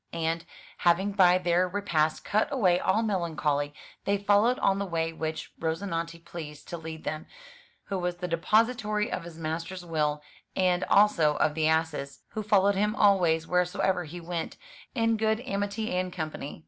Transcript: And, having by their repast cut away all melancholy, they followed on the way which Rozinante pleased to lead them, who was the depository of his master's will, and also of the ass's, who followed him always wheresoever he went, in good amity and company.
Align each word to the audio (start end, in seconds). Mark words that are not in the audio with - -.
And, 0.13 0.45
having 0.79 1.11
by 1.11 1.37
their 1.37 1.69
repast 1.69 2.25
cut 2.25 2.51
away 2.51 2.79
all 2.79 3.03
melancholy, 3.03 3.71
they 4.05 4.17
followed 4.17 4.57
on 4.57 4.79
the 4.79 4.85
way 4.87 5.13
which 5.13 5.51
Rozinante 5.59 6.25
pleased 6.25 6.67
to 6.69 6.77
lead 6.79 7.03
them, 7.03 7.27
who 7.83 7.99
was 7.99 8.15
the 8.15 8.27
depository 8.27 9.11
of 9.11 9.25
his 9.25 9.37
master's 9.37 9.85
will, 9.85 10.23
and 10.55 10.83
also 10.85 11.35
of 11.35 11.53
the 11.53 11.67
ass's, 11.67 12.21
who 12.29 12.41
followed 12.41 12.73
him 12.73 12.95
always 12.95 13.45
wheresoever 13.45 14.05
he 14.05 14.19
went, 14.19 14.57
in 14.95 15.17
good 15.17 15.39
amity 15.41 15.95
and 15.95 16.11
company. 16.11 16.59